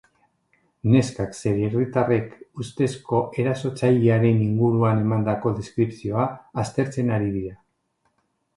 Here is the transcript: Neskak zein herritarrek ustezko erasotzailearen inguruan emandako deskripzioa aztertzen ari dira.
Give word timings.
Neskak 0.93 1.35
zein 1.39 1.59
herritarrek 1.65 2.31
ustezko 2.63 3.21
erasotzailearen 3.45 4.41
inguruan 4.47 5.05
emandako 5.07 5.55
deskripzioa 5.61 6.27
aztertzen 6.65 7.17
ari 7.19 7.33
dira. 7.39 7.57